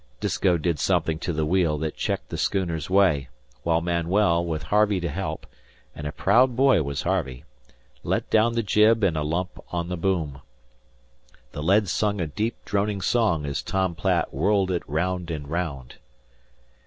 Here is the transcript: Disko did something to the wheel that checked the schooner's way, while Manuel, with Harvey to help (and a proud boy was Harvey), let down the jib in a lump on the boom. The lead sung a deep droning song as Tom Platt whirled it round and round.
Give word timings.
Disko 0.19 0.57
did 0.57 0.79
something 0.79 1.19
to 1.19 1.31
the 1.31 1.45
wheel 1.45 1.77
that 1.77 1.95
checked 1.95 2.29
the 2.29 2.37
schooner's 2.39 2.89
way, 2.89 3.29
while 3.61 3.81
Manuel, 3.81 4.43
with 4.43 4.63
Harvey 4.63 4.99
to 4.99 5.09
help 5.09 5.45
(and 5.95 6.07
a 6.07 6.11
proud 6.11 6.55
boy 6.55 6.81
was 6.81 7.03
Harvey), 7.03 7.45
let 8.01 8.27
down 8.31 8.53
the 8.53 8.63
jib 8.63 9.03
in 9.03 9.15
a 9.15 9.21
lump 9.21 9.63
on 9.71 9.89
the 9.89 9.97
boom. 9.97 10.41
The 11.51 11.61
lead 11.61 11.87
sung 11.87 12.19
a 12.19 12.25
deep 12.25 12.55
droning 12.65 13.01
song 13.01 13.45
as 13.45 13.61
Tom 13.61 13.93
Platt 13.93 14.33
whirled 14.33 14.71
it 14.71 14.81
round 14.89 15.29
and 15.29 15.47
round. 15.47 15.97